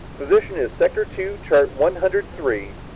Position 0.17 0.55
is 0.55 0.71
sector 0.71 1.05
two, 1.05 1.37
chart 1.47 1.69
one 1.77 1.97
hundred 1.97 2.25
three. 2.35 2.69